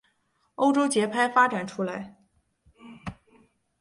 [0.55, 2.17] 欧洲节拍发展出来。